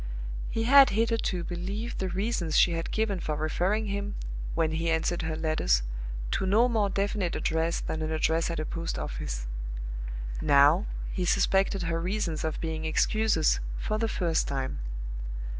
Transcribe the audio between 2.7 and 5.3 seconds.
had given for referring him, when he answered